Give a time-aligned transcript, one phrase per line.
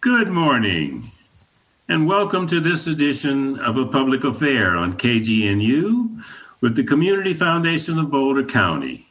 [0.00, 1.10] Good morning,
[1.88, 6.22] and welcome to this edition of A Public Affair on KGNU
[6.60, 9.08] with the Community Foundation of Boulder County.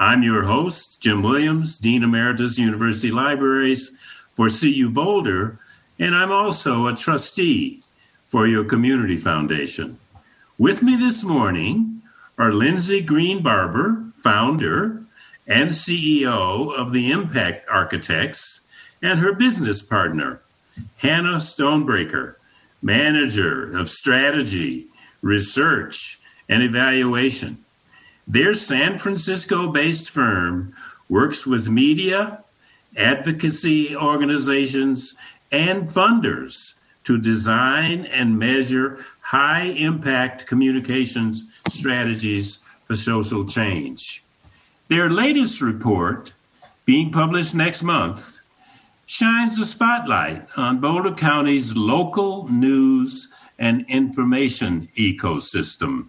[0.00, 3.96] I'm your host, Jim Williams, Dean Emeritus, University Libraries
[4.32, 5.60] for CU Boulder,
[6.00, 7.84] and I'm also a trustee
[8.26, 9.96] for your Community Foundation.
[10.58, 12.02] With me this morning
[12.36, 15.04] are Lindsay Green Barber, founder
[15.46, 18.59] and CEO of the Impact Architects,
[19.02, 20.40] and her business partner,
[20.96, 22.34] Hannah Stonebraker,
[22.82, 24.86] manager of strategy,
[25.22, 26.18] research,
[26.48, 27.58] and evaluation.
[28.26, 30.74] Their San Francisco based firm
[31.08, 32.42] works with media,
[32.96, 35.16] advocacy organizations,
[35.50, 44.24] and funders to design and measure high impact communications strategies for social change.
[44.88, 46.32] Their latest report,
[46.84, 48.39] being published next month,
[49.10, 53.28] shines a spotlight on Boulder County's local news
[53.58, 56.06] and information ecosystem.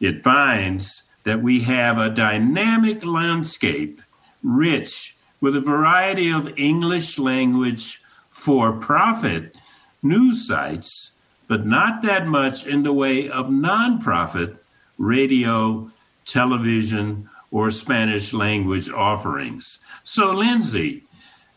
[0.00, 4.00] It finds that we have a dynamic landscape
[4.42, 9.54] rich with a variety of English language for profit
[10.02, 11.12] news sites,
[11.48, 14.56] but not that much in the way of nonprofit
[14.96, 15.90] radio,
[16.24, 19.80] television, or Spanish language offerings.
[20.02, 21.04] So, Lindsay,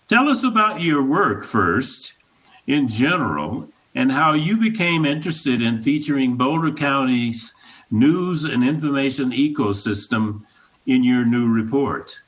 [0.07, 2.13] tell us about your work first
[2.67, 7.53] in general and how you became interested in featuring Boulder County's
[7.91, 10.41] news and information ecosystem
[10.85, 12.21] in your new report.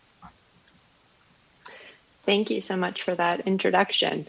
[2.26, 4.28] Thank you so much for that introduction.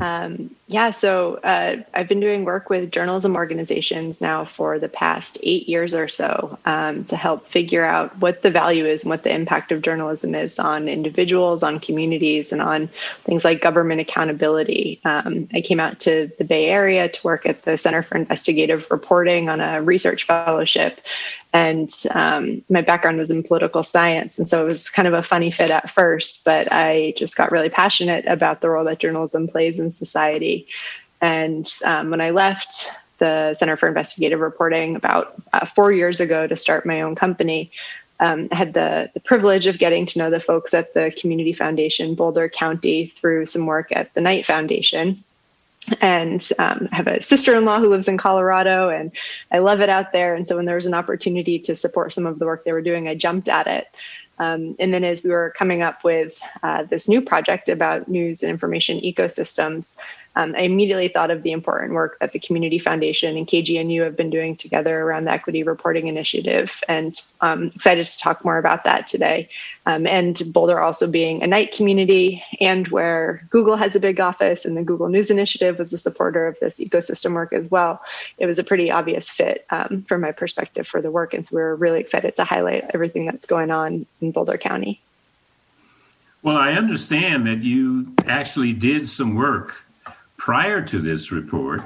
[0.00, 5.38] Um, yeah, so uh, I've been doing work with journalism organizations now for the past
[5.42, 9.22] eight years or so um, to help figure out what the value is and what
[9.22, 12.88] the impact of journalism is on individuals, on communities, and on
[13.22, 15.00] things like government accountability.
[15.04, 18.90] Um, I came out to the Bay Area to work at the Center for Investigative
[18.90, 21.00] Reporting on a research fellowship
[21.52, 24.38] and um, my background was in political science.
[24.38, 27.52] And so it was kind of a funny fit at first but i just got
[27.52, 30.66] really passionate about the role that journalism plays in society.
[31.20, 32.88] And um, when i left
[33.18, 37.70] the center for investigative reporting about uh, four years ago to start my own company
[38.20, 41.52] um, I had the, the privilege of getting to know the folks at the community
[41.52, 45.24] foundation boulder county through some work at the knight foundation
[46.00, 49.12] and um, I have a sister-in-law who lives in Colorado, and
[49.50, 50.34] I love it out there.
[50.34, 52.82] And so when there was an opportunity to support some of the work they were
[52.82, 53.86] doing, I jumped at it.
[54.38, 58.42] Um, and then as we were coming up with uh, this new project about news
[58.42, 59.94] and information ecosystems,
[60.34, 64.16] um, I immediately thought of the important work that the Community Foundation and KGNU have
[64.16, 68.56] been doing together around the Equity Reporting Initiative, and I'm um, excited to talk more
[68.56, 69.50] about that today.
[69.84, 74.64] Um, and Boulder also being a Knight community, and where Google has a big office,
[74.64, 78.00] and the Google News Initiative was a supporter of this ecosystem work as well.
[78.38, 81.56] It was a pretty obvious fit um, from my perspective for the work, and so
[81.56, 85.00] we we're really excited to highlight everything that's going on in Boulder County.
[86.42, 89.86] Well, I understand that you actually did some work
[90.42, 91.84] prior to this report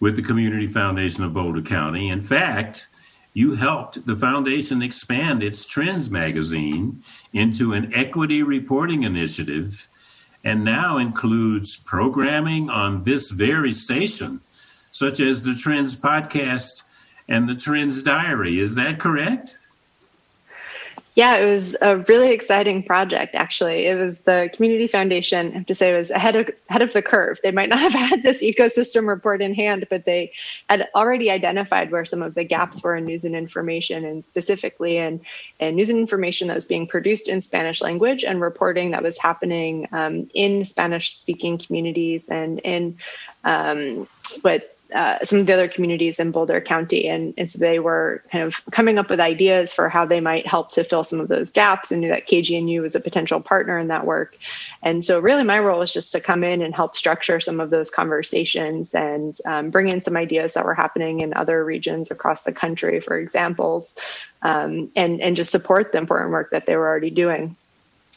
[0.00, 2.08] with the Community Foundation of Boulder County.
[2.08, 2.88] In fact,
[3.34, 9.86] you helped the foundation expand its Trends magazine into an equity reporting initiative
[10.42, 14.40] and now includes programming on this very station,
[14.90, 16.82] such as the Trends podcast
[17.28, 18.58] and the Trends Diary.
[18.58, 19.56] Is that correct?
[21.14, 23.36] Yeah, it was a really exciting project.
[23.36, 25.52] Actually, it was the Community Foundation.
[25.52, 27.38] I have to say, it was ahead of ahead of the curve.
[27.40, 30.32] They might not have had this ecosystem report in hand, but they
[30.68, 34.96] had already identified where some of the gaps were in news and information, and specifically
[34.96, 35.20] in,
[35.60, 39.16] in news and information that was being produced in Spanish language and reporting that was
[39.16, 42.98] happening um, in Spanish-speaking communities and in
[43.44, 44.08] um,
[44.42, 47.08] what uh, some of the other communities in Boulder County.
[47.08, 50.46] And, and so they were kind of coming up with ideas for how they might
[50.46, 53.76] help to fill some of those gaps and knew that KGNU was a potential partner
[53.78, 54.38] in that work.
[54.82, 57.70] And so really my role was just to come in and help structure some of
[57.70, 62.44] those conversations and um, bring in some ideas that were happening in other regions across
[62.44, 63.96] the country for examples
[64.42, 67.56] um, and, and just support the important work that they were already doing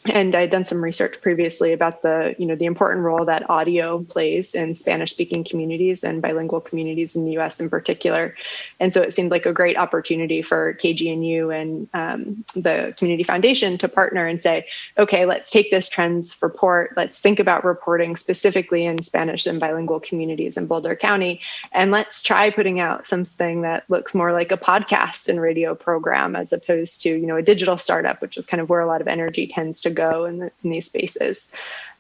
[0.06, 4.00] and I'd done some research previously about the, you know, the important role that audio
[4.04, 7.60] plays in Spanish-speaking communities and bilingual communities in the U.S.
[7.60, 8.36] in particular.
[8.80, 13.78] And so it seemed like a great opportunity for KGNU and um, the Community Foundation
[13.80, 14.68] to partner and say,
[14.98, 20.00] okay, let's take this trends report, let's think about reporting specifically in Spanish and bilingual
[20.00, 21.42] communities in Boulder County,
[21.72, 26.36] and let's try putting out something that looks more like a podcast and radio program
[26.36, 29.02] as opposed to, you know, a digital startup, which is kind of where a lot
[29.02, 31.52] of energy tends to go in, the, in these spaces.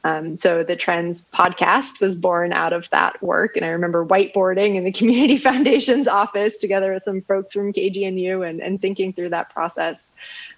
[0.03, 3.57] Um, so the Trends podcast was born out of that work.
[3.57, 8.47] And I remember whiteboarding in the Community Foundation's office together with some folks from KGNU
[8.47, 10.11] and, and thinking through that process.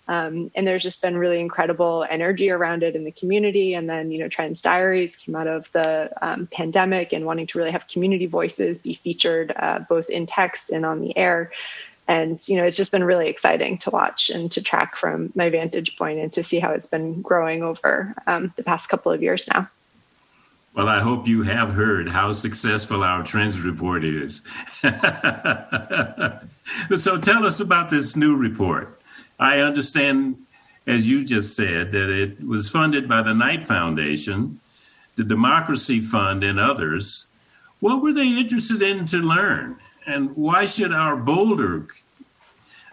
[0.07, 3.75] Um, and there's just been really incredible energy around it in the community.
[3.75, 7.57] And then, you know, Trends Diaries came out of the um, pandemic and wanting to
[7.59, 11.51] really have community voices be featured uh, both in text and on the air.
[12.09, 15.49] And, you know, it's just been really exciting to watch and to track from my
[15.49, 19.21] vantage point and to see how it's been growing over um, the past couple of
[19.21, 19.69] years now.
[20.73, 24.41] Well, I hope you have heard how successful our Trends report is.
[26.95, 28.99] so tell us about this new report.
[29.39, 30.37] I understand,
[30.87, 34.59] as you just said, that it was funded by the Knight Foundation,
[35.15, 37.27] the Democracy Fund, and others.
[37.81, 39.77] What were they interested in to learn?
[40.09, 41.85] And why should our Boulder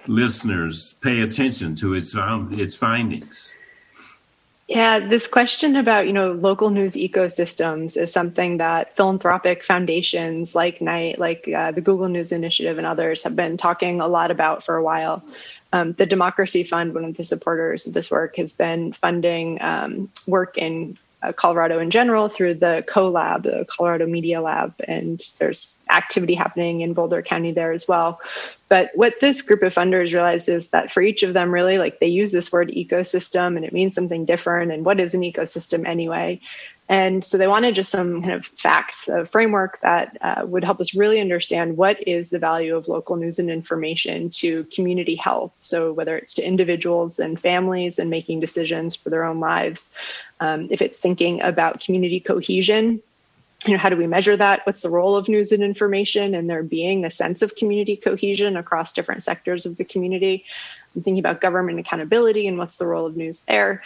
[0.07, 3.55] listeners pay attention to its, its findings?
[4.69, 10.83] Yeah, this question about, you know, local news ecosystems is something that philanthropic foundations like
[10.83, 14.63] Knight, like uh, the Google News Initiative and others have been talking a lot about
[14.63, 15.23] for a while.
[15.73, 20.11] Um, the Democracy Fund, one of the supporters of this work, has been funding um,
[20.27, 25.83] work in uh, Colorado in general through the CoLab, the Colorado Media Lab, and there's
[25.91, 28.21] activity happening in Boulder County there as well.
[28.69, 32.01] But what this group of funders realized is that for each of them, really, like
[32.01, 34.73] they use this word ecosystem and it means something different.
[34.73, 36.41] And what is an ecosystem anyway?
[36.89, 40.81] And so they wanted just some kind of facts, a framework that uh, would help
[40.81, 45.53] us really understand what is the value of local news and information to community health.
[45.59, 49.93] So whether it's to individuals and families and making decisions for their own lives,
[50.39, 53.03] um, if it's thinking about community cohesion,
[53.65, 54.65] you know, how do we measure that?
[54.65, 58.57] What's the role of news and information and there being a sense of community cohesion
[58.57, 60.45] across different sectors of the community?
[60.95, 63.83] I'm thinking about government accountability and what's the role of news there.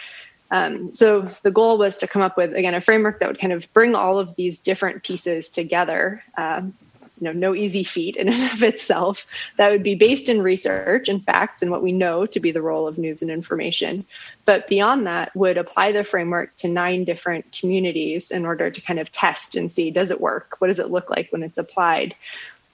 [0.51, 3.53] Um, so the goal was to come up with again a framework that would kind
[3.53, 6.23] of bring all of these different pieces together.
[6.37, 6.73] Um,
[7.21, 9.25] you know, no easy feat in and of itself.
[9.57, 12.61] That would be based in research and facts and what we know to be the
[12.61, 14.05] role of news and information.
[14.43, 18.99] But beyond that, would apply the framework to nine different communities in order to kind
[18.99, 20.55] of test and see does it work?
[20.59, 22.15] What does it look like when it's applied?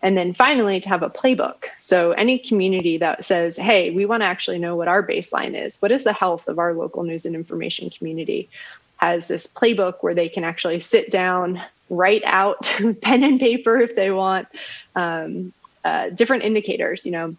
[0.01, 1.65] And then finally, to have a playbook.
[1.79, 5.81] So, any community that says, hey, we want to actually know what our baseline is,
[5.81, 8.49] what is the health of our local news and information community,
[8.97, 12.63] has this playbook where they can actually sit down, write out
[13.01, 14.47] pen and paper if they want,
[14.95, 15.51] um,
[15.83, 17.35] uh, different indicators, you know,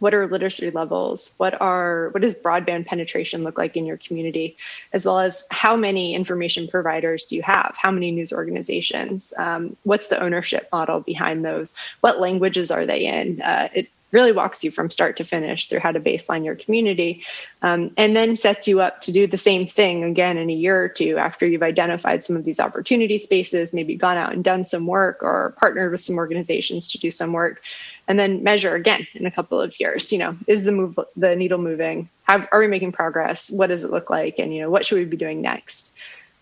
[0.00, 1.32] what are literacy levels?
[1.36, 4.56] What are what does broadband penetration look like in your community?
[4.92, 7.74] As well as how many information providers do you have?
[7.78, 9.32] How many news organizations?
[9.38, 11.74] Um, what's the ownership model behind those?
[12.00, 13.40] What languages are they in?
[13.42, 17.24] Uh, it really walks you from start to finish through how to baseline your community
[17.62, 20.82] um, and then sets you up to do the same thing again in a year
[20.82, 24.64] or two after you've identified some of these opportunity spaces maybe gone out and done
[24.64, 27.62] some work or partnered with some organizations to do some work
[28.08, 30.10] and then measure again in a couple of years.
[30.10, 32.08] You know is the move the needle moving?
[32.24, 33.50] Have, are we making progress?
[33.50, 34.38] What does it look like?
[34.38, 35.92] And you know what should we be doing next?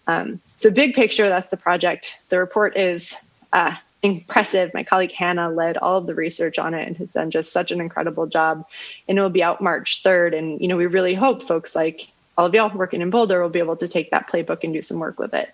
[0.07, 2.23] Um, so big picture that's the project.
[2.31, 3.15] The report is
[3.53, 7.31] uh, impressive my colleague hannah led all of the research on it and has done
[7.31, 8.65] just such an incredible job
[9.09, 12.09] and it will be out march 3rd and you know we really hope folks like
[12.37, 14.83] all of y'all working in boulder will be able to take that playbook and do
[14.83, 15.53] some work with it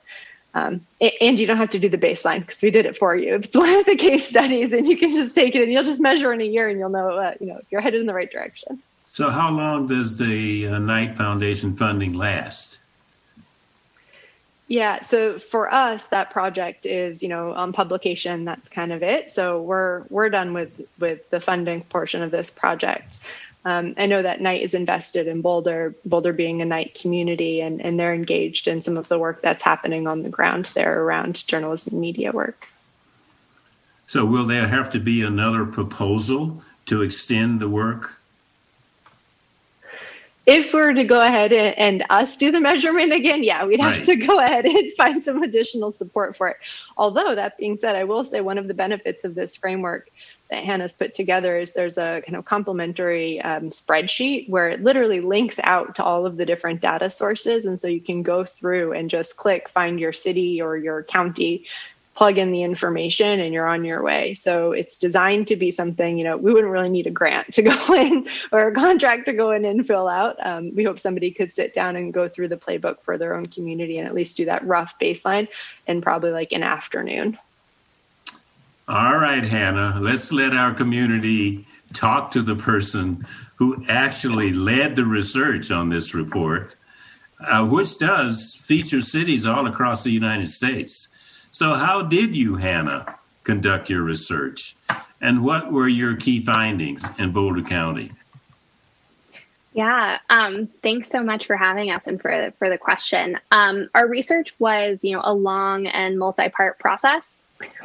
[0.55, 0.87] um,
[1.21, 3.35] and you don't have to do the baseline because we did it for you.
[3.35, 6.01] It's one of the case studies, and you can just take it and you'll just
[6.01, 8.15] measure in a year, and you'll know, uh, you know, if you're headed in the
[8.15, 8.81] right direction.
[9.09, 12.79] So, how long does the uh, Knight Foundation funding last?
[14.67, 18.47] Yeah, so for us, that project is, you know, on publication.
[18.47, 19.31] That's kind of it.
[19.31, 23.19] So we're we're done with with the funding portion of this project.
[23.67, 27.81] Um, I know that Knight is invested in Boulder, Boulder being a Knight community, and,
[27.81, 31.47] and they're engaged in some of the work that's happening on the ground there around
[31.47, 32.69] journalism and media work.
[34.07, 38.21] So, will there have to be another proposal to extend the work?
[40.47, 43.81] If we are to go ahead and, and, us do the measurement again, yeah, we'd
[43.81, 44.07] have right.
[44.07, 46.57] to go ahead and find some additional support for it.
[46.97, 50.11] Although, that being said, I will say one of the benefits of this framework
[50.51, 55.21] that Hannah's put together is there's a kind of complementary um, spreadsheet where it literally
[55.21, 57.65] links out to all of the different data sources.
[57.65, 61.65] And so you can go through and just click find your city or your county,
[62.15, 64.35] plug in the information, and you're on your way.
[64.35, 67.63] So it's designed to be something, you know, we wouldn't really need a grant to
[67.73, 70.37] go in or a contract to go in and fill out.
[70.45, 73.47] Um, we hope somebody could sit down and go through the playbook for their own
[73.47, 75.49] community and at least do that rough baseline
[75.87, 77.37] in probably like an afternoon.
[78.87, 85.05] All right, Hannah, let's let our community talk to the person who actually led the
[85.05, 86.77] research on this report.
[87.41, 91.09] uh, which does feature cities all across the United States.
[91.55, 94.75] So, how did you, Hannah, conduct your research?
[95.21, 98.11] And what were your key findings in Boulder County?
[99.73, 103.39] Yeah, um, thanks so much for having us and for for the question.
[103.53, 107.41] Um, our research was, you know, a long and multi-part process.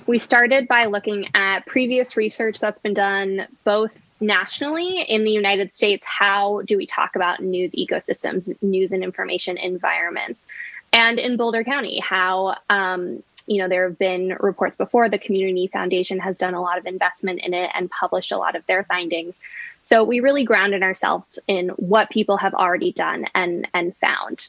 [0.08, 5.76] We started by looking at previous research that's been done both nationally in the United
[5.76, 6.08] States.
[6.08, 10.48] How do we talk about news ecosystems, news and information environments,
[10.92, 15.10] and in Boulder County, how um, you know, there have been reports before.
[15.10, 18.56] The Community Foundation has done a lot of investment in it and published a lot
[18.56, 19.40] of their findings.
[19.82, 24.48] So we really grounded ourselves in what people have already done and and found.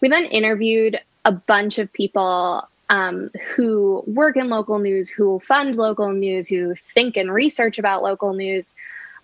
[0.00, 5.76] We then interviewed a bunch of people um, who work in local news, who fund
[5.76, 8.74] local news, who think and research about local news,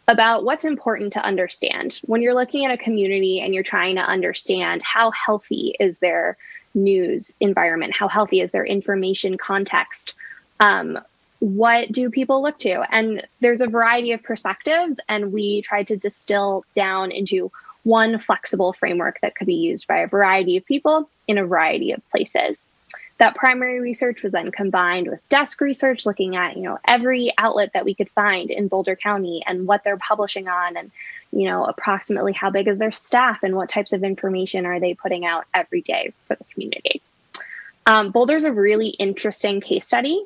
[0.07, 4.03] about what's important to understand when you're looking at a community and you're trying to
[4.03, 6.37] understand how healthy is their
[6.75, 7.95] news environment?
[7.95, 10.15] How healthy is their information context?
[10.59, 10.99] Um,
[11.41, 12.85] what do people look to?
[12.91, 17.51] And there's a variety of perspectives, and we tried to distill down into
[17.83, 21.93] one flexible framework that could be used by a variety of people in a variety
[21.93, 22.71] of places.
[23.19, 27.73] That primary research was then combined with desk research, looking at you know every outlet
[27.73, 30.91] that we could find in Boulder County and what they're publishing on, and
[31.33, 34.95] you know, approximately how big is their staff and what types of information are they
[34.95, 37.01] putting out every day for the community.
[37.87, 40.25] Um, Boulder's a really interesting case study.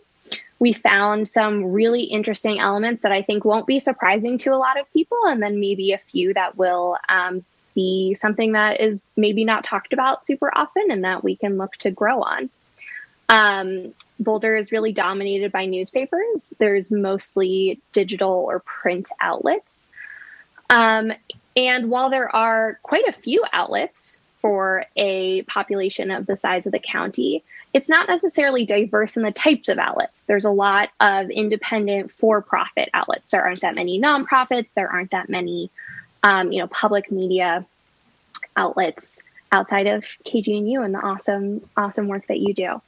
[0.59, 4.79] We found some really interesting elements that I think won't be surprising to a lot
[4.79, 7.45] of people, and then maybe a few that will um,
[7.75, 11.75] be something that is maybe not talked about super often and that we can look
[11.77, 12.51] to grow on.
[13.29, 16.53] Um, Boulder is really dominated by newspapers.
[16.59, 19.89] There's mostly digital or print outlets.
[20.71, 21.13] Um,
[21.57, 26.73] and while there are quite a few outlets for a population of the size of
[26.73, 27.43] the county,
[27.73, 30.23] it's not necessarily diverse in the types of outlets.
[30.23, 33.29] There's a lot of independent for-profit outlets.
[33.31, 34.69] There aren't that many nonprofits.
[34.75, 35.71] There aren't that many,
[36.23, 37.67] um, you know, public media
[38.57, 42.81] outlets outside of KGNU and the awesome, awesome work that you do.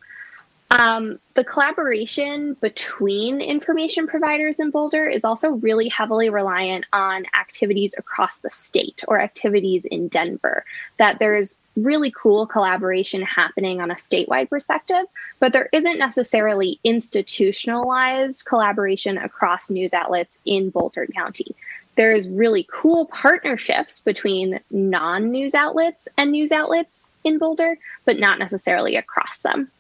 [0.71, 7.95] Um, the collaboration between information providers in Boulder is also really heavily reliant on activities
[7.97, 10.65] across the state or activities in Denver.
[10.97, 15.05] That there's really cool collaboration happening on a statewide perspective,
[15.39, 21.55] but there isn't necessarily institutionalized collaboration across news outlets in Boulder County.
[21.95, 28.41] There's really cool partnerships between non news outlets and news outlets in Boulder, but not
[28.41, 29.71] necessarily across them.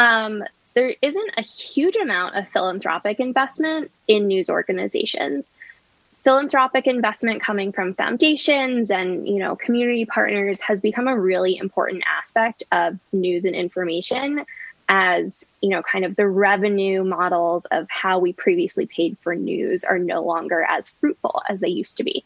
[0.00, 0.42] Um,
[0.72, 5.52] there isn't a huge amount of philanthropic investment in news organizations.
[6.22, 12.02] Philanthropic investment coming from foundations and you know community partners has become a really important
[12.06, 14.46] aspect of news and information
[14.88, 19.84] as you know kind of the revenue models of how we previously paid for news
[19.84, 22.24] are no longer as fruitful as they used to be.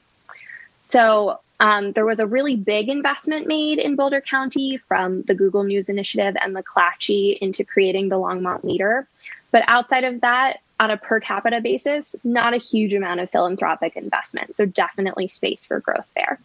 [0.84, 5.64] So um, there was a really big investment made in Boulder County from the Google
[5.64, 9.08] News Initiative and McClatchy into creating the Longmont Leader.
[9.50, 13.96] But outside of that, on a per capita basis, not a huge amount of philanthropic
[13.96, 14.54] investment.
[14.56, 16.38] So definitely space for growth there.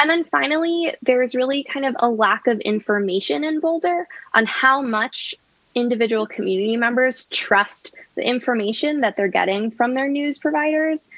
[0.00, 4.82] And then finally, there's really kind of a lack of information in Boulder on how
[4.82, 5.36] much
[5.76, 11.08] individual community members trust the information that they're getting from their news providers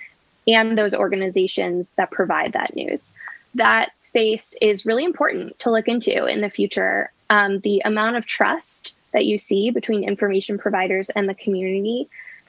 [0.46, 3.12] and those organizations that provide that news.
[3.54, 7.10] That space is really important to look into in the future.
[7.30, 12.08] Um, the amount of trust that you see between information providers and the community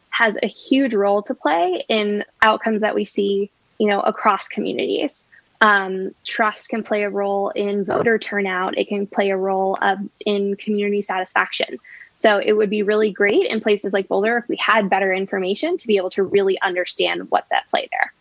[0.09, 5.25] has a huge role to play in outcomes that we see, you know, across communities.
[5.61, 8.77] Um, trust can play a role in voter turnout.
[8.77, 11.77] It can play a role of, in community satisfaction.
[12.15, 15.77] So it would be really great in places like Boulder if we had better information
[15.77, 18.13] to be able to really understand what's at play there.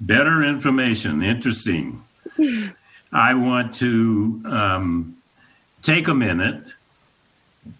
[0.00, 1.22] Better information.
[1.22, 2.02] Interesting.
[3.12, 5.16] I want to um,
[5.82, 6.74] take a minute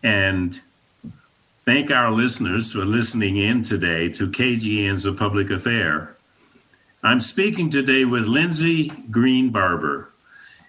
[0.03, 0.59] and
[1.65, 6.17] thank our listeners for listening in today to KGN's A Public Affair.
[7.03, 10.13] I'm speaking today with Lindsay Green Barber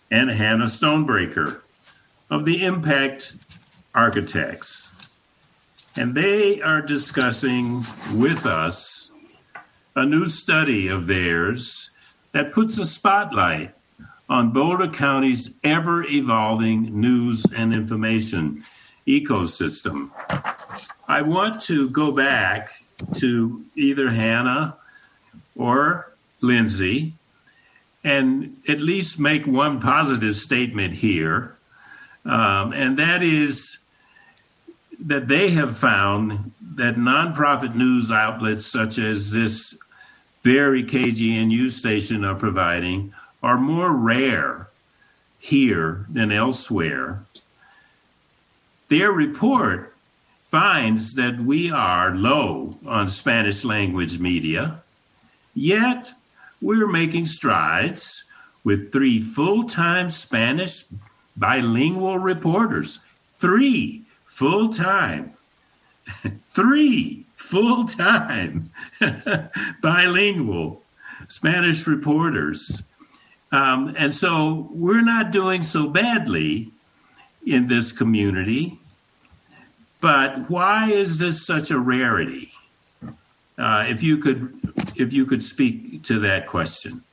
[0.10, 1.60] and Hannah Stonebraker
[2.30, 3.36] of the Impact
[3.94, 4.92] architects.
[5.98, 7.84] And they are discussing
[8.14, 9.12] with us
[9.96, 11.92] a new study of theirs
[12.32, 13.74] that puts a spotlight
[14.30, 18.64] on Boulder County's ever evolving news and information
[19.06, 20.10] ecosystem.
[21.08, 22.70] I want to go back
[23.16, 24.78] to either Hannah
[25.56, 27.14] or Lindsay
[28.04, 31.58] and at least make one positive statement here,
[32.26, 33.80] um, and that is
[35.02, 39.76] that they have found that nonprofit news outlets such as this
[40.44, 44.70] very KGNU station are providing are more rare
[45.40, 47.24] here than elsewhere.
[48.90, 49.96] Their report
[50.46, 54.82] finds that we are low on Spanish language media,
[55.56, 56.12] yet
[56.62, 58.24] we're making strides
[58.64, 60.86] with three full time Spanish
[61.36, 63.00] bilingual reporters.
[63.34, 64.04] Three
[64.42, 65.34] full time.
[66.46, 68.72] three full time
[69.84, 70.82] bilingual
[71.28, 72.82] Spanish reporters.
[73.52, 76.72] Um, and so we're not doing so badly
[77.46, 78.80] in this community.
[80.00, 82.52] But why is this such a rarity?
[83.60, 84.58] Uh, if you could,
[84.96, 87.04] if you could speak to that question,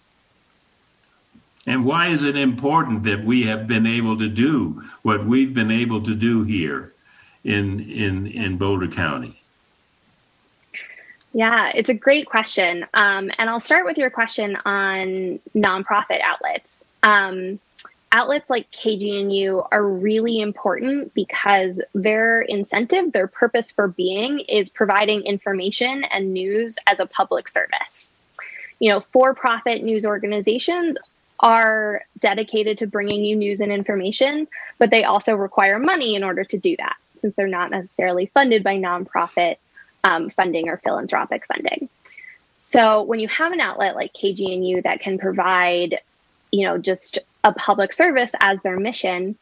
[1.67, 5.71] and why is it important that we have been able to do what we've been
[5.71, 6.95] able to do here
[7.49, 9.41] in in in Boulder County?
[11.33, 16.85] Yeah, it's a great question, um, and I'll start with your question on nonprofit outlets.
[17.03, 17.59] Um,
[18.13, 25.23] outlets like KGNU are really important because their incentive, their purpose for being is providing
[25.23, 28.13] information and news as a public service.
[28.81, 30.97] You know, for profit news organizations
[31.41, 36.43] are dedicated to bringing you news and information, but they also require money in order
[36.45, 39.57] to do that since they're not necessarily funded by nonprofit
[40.05, 41.89] um, funding or philanthropic funding.
[42.59, 46.01] So when you have an outlet like KGNU that can provide,
[46.51, 49.37] you know, just a public service as their mission,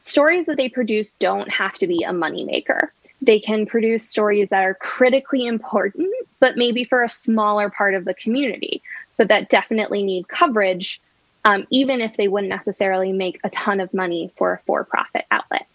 [0.00, 2.88] stories that they produce don't have to be a moneymaker.
[3.22, 6.08] They can produce stories that are critically important,
[6.38, 8.82] but maybe for a smaller part of the community,
[9.16, 11.00] but that definitely need coverage,
[11.44, 15.26] um, even if they wouldn't necessarily make a ton of money for a for profit
[15.30, 15.66] outlet.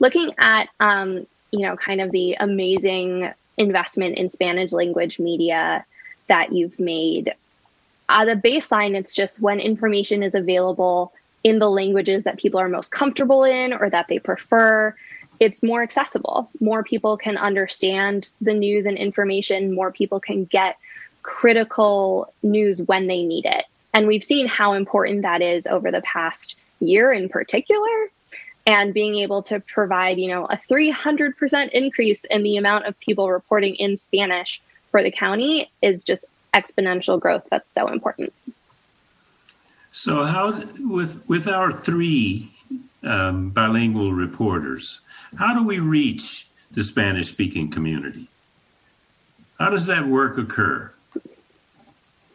[0.00, 5.84] Looking at, um, you know, kind of the amazing investment in Spanish language media
[6.28, 7.34] that you've made
[8.08, 12.68] uh, the baseline, it's just when information is available in the languages that people are
[12.68, 14.94] most comfortable in or that they prefer,
[15.40, 16.48] it's more accessible.
[16.60, 20.78] More people can understand the news and information, more people can get
[21.22, 23.64] critical news when they need it.
[23.92, 28.10] And we've seen how important that is over the past year in particular.
[28.66, 33.30] And being able to provide, you know, a 300% increase in the amount of people
[33.30, 36.24] reporting in Spanish for the county is just
[36.54, 38.32] exponential growth that's so important.
[39.92, 42.50] So, how with with our three
[43.02, 45.00] um, bilingual reporters,
[45.36, 48.28] how do we reach the Spanish speaking community?
[49.58, 50.92] How does that work occur?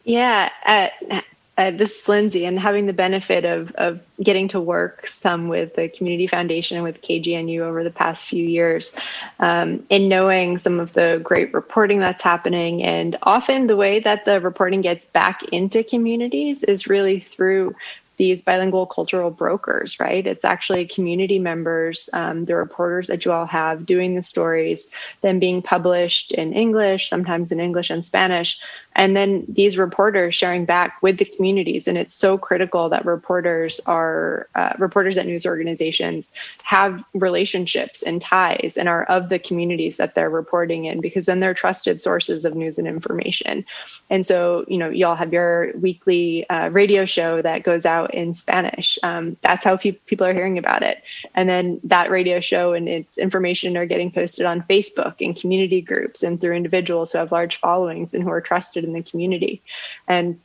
[0.06, 1.22] Yeah, uh,
[1.60, 5.76] uh, this is Lindsay, and having the benefit of of getting to work some with
[5.76, 8.96] the Community Foundation and with KGNU over the past few years,
[9.42, 14.24] um, and knowing some of the great reporting that's happening, and often the way that
[14.24, 17.76] the reporting gets back into communities is really through
[18.20, 20.28] these bilingual cultural brokers, right?
[20.28, 24.90] It's actually community members, um, the reporters that you all have doing the stories,
[25.22, 28.60] then being published in English, sometimes in English and Spanish,
[29.00, 31.88] and then these reporters sharing back with the communities.
[31.88, 36.34] And it's so critical that reporters are uh, reporters at news organizations
[36.64, 41.40] have relationships and ties and are of the communities that they're reporting in because then
[41.40, 43.64] they're trusted sources of news and information.
[44.10, 48.34] And so you know y'all have your weekly uh, radio show that goes out in
[48.34, 49.00] spanish.
[49.02, 51.02] Um, that's how pe- people are hearing about it.
[51.36, 55.80] And then that radio show and its information are getting posted on facebook and community
[55.80, 59.62] groups and through individuals who have large followings and who are trusted in the community.
[60.08, 60.40] And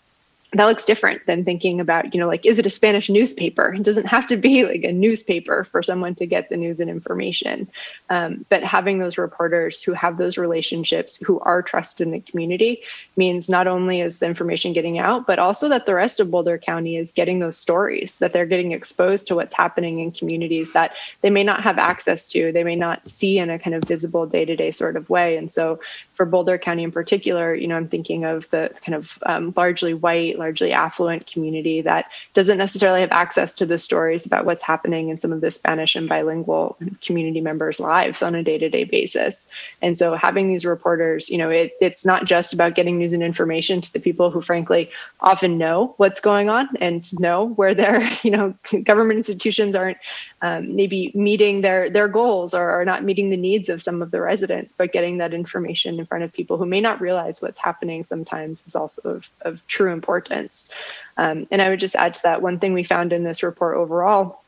[0.55, 3.75] that looks different than thinking about, you know, like, is it a Spanish newspaper?
[3.75, 6.91] It doesn't have to be like a newspaper for someone to get the news and
[6.91, 7.69] information.
[8.11, 12.83] Um, but having those reporters who have those relationships, who are trusted in the community,
[13.17, 16.59] means not only is the information getting out, but also that the rest of Boulder
[16.59, 20.93] County is getting those stories, that they're getting exposed to what's happening in communities that
[21.21, 24.27] they may not have access to, they may not see in a kind of visible
[24.27, 25.37] day to day sort of way.
[25.37, 25.81] And so
[26.15, 29.95] for Boulder County in particular, you know, I'm thinking of the kind of um, largely
[29.95, 35.09] white, largely affluent community that doesn't necessarily have access to the stories about what's happening
[35.09, 38.85] in some of the Spanish and bilingual community members' lives on a day to day
[38.85, 39.49] basis.
[39.81, 43.23] And so having these reporters, you know, it, it's not just about getting news and
[43.23, 48.03] information to the people who, frankly, often know what's going on and know where their,
[48.23, 48.55] you know,
[48.85, 49.99] government institutions aren't
[50.43, 54.11] um, maybe meeting their their goals or are not meeting the needs of some of
[54.11, 57.59] the residents, but getting that information in front of people who may not realize what's
[57.59, 60.69] happening sometimes is also of, of true importance importance.
[61.17, 63.77] Um, and I would just add to that one thing we found in this report
[63.77, 64.43] overall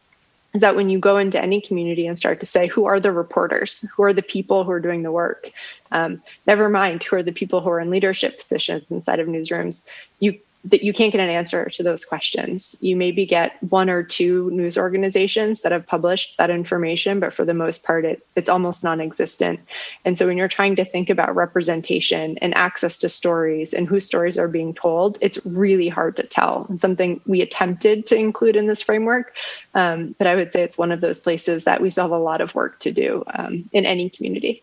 [0.55, 3.13] is that when you go into any community and start to say, who are the
[3.13, 3.85] reporters?
[3.95, 5.51] Who are the people who are doing the work?
[5.93, 9.87] Um, never mind who are the people who are in leadership positions inside of newsrooms.
[10.19, 12.75] You that you can't get an answer to those questions.
[12.81, 17.45] You maybe get one or two news organizations that have published that information, but for
[17.45, 19.61] the most part, it, it's almost non existent.
[20.05, 24.05] And so when you're trying to think about representation and access to stories and whose
[24.05, 26.67] stories are being told, it's really hard to tell.
[26.69, 29.35] And something we attempted to include in this framework,
[29.75, 32.19] um, but I would say it's one of those places that we still have a
[32.19, 34.63] lot of work to do um, in any community.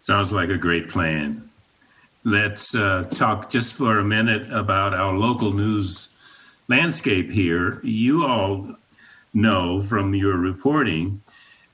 [0.00, 1.47] Sounds like a great plan
[2.28, 6.10] let's uh, talk just for a minute about our local news
[6.68, 7.80] landscape here.
[7.82, 8.76] You all
[9.32, 11.22] know from your reporting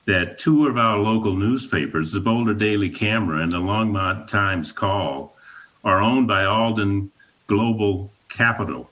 [0.05, 5.35] that two of our local newspapers, the Boulder Daily Camera and the Longmont Times Call,
[5.83, 7.11] are owned by Alden
[7.47, 8.89] Global Capital.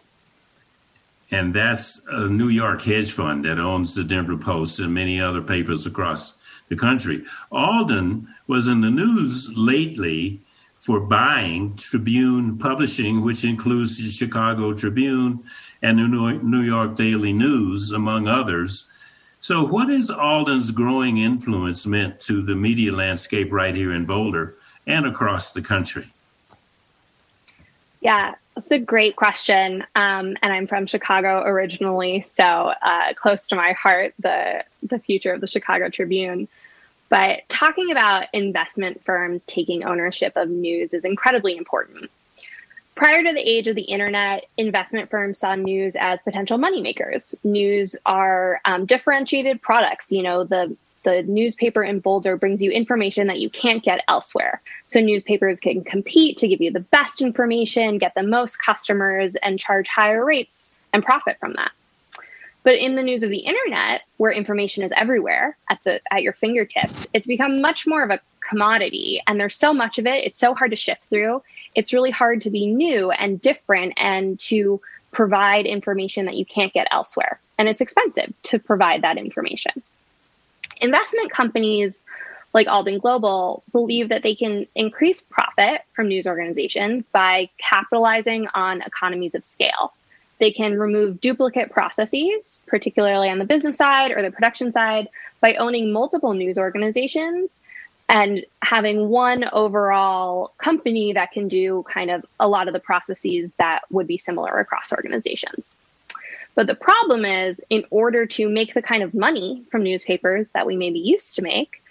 [1.31, 5.41] And that's a New York hedge fund that owns the Denver Post and many other
[5.41, 6.33] papers across
[6.67, 7.23] the country.
[7.51, 10.41] Alden was in the news lately
[10.83, 15.41] for buying Tribune Publishing, which includes the Chicago Tribune
[15.81, 16.07] and the
[16.43, 18.89] New York Daily News, among others.
[19.39, 24.55] So, what has Alden's growing influence meant to the media landscape right here in Boulder
[24.85, 26.09] and across the country?
[28.01, 29.83] Yeah, that's a great question.
[29.95, 35.31] Um, and I'm from Chicago originally, so uh, close to my heart the the future
[35.31, 36.49] of the Chicago Tribune.
[37.13, 42.09] But talking about investment firms taking ownership of news is incredibly important.
[42.95, 47.35] Prior to the age of the internet, investment firms saw news as potential moneymakers.
[47.43, 50.11] News are um, differentiated products.
[50.11, 54.59] You know, the the newspaper in Boulder brings you information that you can't get elsewhere.
[54.87, 59.59] So newspapers can compete to give you the best information, get the most customers, and
[59.59, 61.73] charge higher rates and profit from that.
[62.63, 66.33] But in the news of the internet, where information is everywhere at the at your
[66.33, 70.39] fingertips, it's become much more of a commodity and there's so much of it, it's
[70.39, 71.41] so hard to shift through.
[71.75, 76.73] It's really hard to be new and different and to provide information that you can't
[76.73, 77.39] get elsewhere.
[77.57, 79.81] And it's expensive to provide that information.
[80.81, 82.03] Investment companies
[82.53, 88.81] like Alden Global believe that they can increase profit from news organizations by capitalizing on
[88.81, 89.93] economies of scale.
[90.43, 95.07] They can remove duplicate processes, particularly on the business side or the production side,
[95.39, 97.61] by owning multiple news organizations
[98.09, 103.53] and having one overall company that can do kind of a lot of the processes
[103.57, 105.73] that would be similar across organizations.
[106.55, 110.65] But the problem is, in order to make the kind of money from newspapers that
[110.65, 111.81] we may be used to make,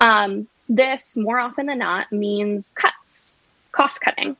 [0.00, 3.34] um, this more often than not means cuts,
[3.72, 4.38] cost cutting.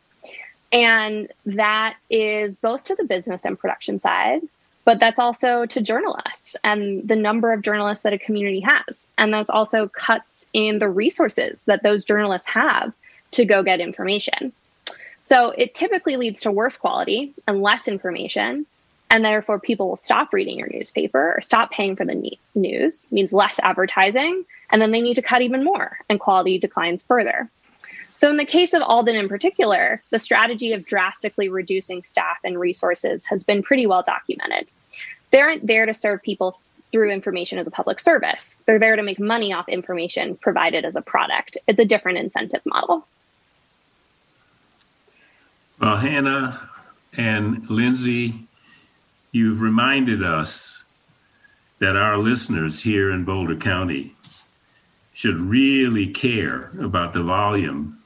[0.73, 4.43] And that is both to the business and production side,
[4.85, 9.09] but that's also to journalists and the number of journalists that a community has.
[9.19, 12.93] And that's also cuts in the resources that those journalists have
[13.33, 14.53] to go get information.
[15.23, 18.67] So it typically leads to worse quality and less information.
[19.13, 23.33] And therefore, people will stop reading your newspaper or stop paying for the news, means
[23.33, 24.45] less advertising.
[24.71, 27.51] And then they need to cut even more, and quality declines further.
[28.21, 32.61] So, in the case of Alden in particular, the strategy of drastically reducing staff and
[32.61, 34.69] resources has been pretty well documented.
[35.31, 36.61] They aren't there to serve people
[36.93, 40.97] through information as a public service, they're there to make money off information provided as
[40.97, 41.57] a product.
[41.67, 43.07] It's a different incentive model.
[45.79, 46.69] Well, Hannah
[47.17, 48.35] and Lindsay,
[49.33, 50.83] you've reminded us
[51.79, 54.15] that our listeners here in Boulder County
[55.15, 57.97] should really care about the volume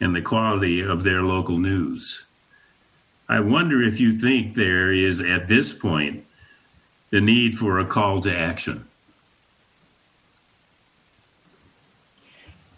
[0.00, 2.24] and the quality of their local news.
[3.28, 6.24] I wonder if you think there is, at this point,
[7.10, 8.86] the need for a call to action.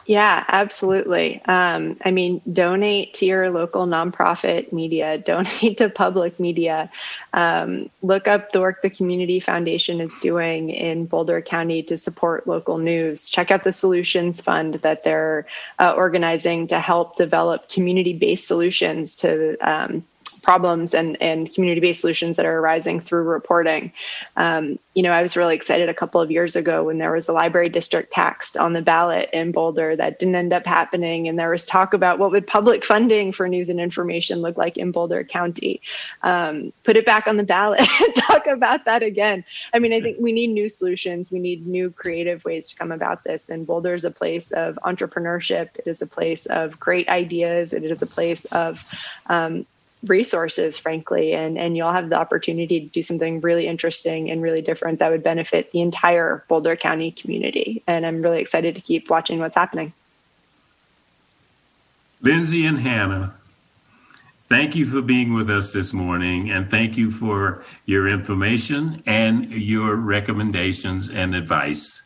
[0.04, 1.44] Yeah, absolutely.
[1.44, 6.90] Um, I mean, donate to your local nonprofit media, donate to public media.
[7.32, 12.48] Um, look up the work the Community Foundation is doing in Boulder County to support
[12.48, 13.30] local news.
[13.30, 15.46] Check out the Solutions Fund that they're
[15.78, 20.04] uh, organizing to help develop community based solutions to um,
[20.42, 23.92] problems and, and community-based solutions that are arising through reporting.
[24.36, 27.28] Um, you know, I was really excited a couple of years ago when there was
[27.28, 31.38] a library district tax on the ballot in Boulder that didn't end up happening, and
[31.38, 34.92] there was talk about what would public funding for news and information look like in
[34.92, 35.80] Boulder County.
[36.22, 37.80] Um, put it back on the ballot.
[38.14, 39.44] talk about that again.
[39.72, 41.30] I mean, I think we need new solutions.
[41.30, 43.48] We need new creative ways to come about this.
[43.48, 45.70] And Boulder is a place of entrepreneurship.
[45.76, 47.72] It is a place of great ideas.
[47.72, 48.84] It is a place of
[49.26, 49.66] um,
[50.04, 54.62] resources, frankly, and, and you'll have the opportunity to do something really interesting and really
[54.62, 57.82] different that would benefit the entire Boulder County community.
[57.86, 59.92] And I'm really excited to keep watching what's happening.
[62.20, 63.34] Lindsay and Hannah,
[64.48, 69.52] thank you for being with us this morning, and thank you for your information and
[69.52, 72.02] your recommendations and advice.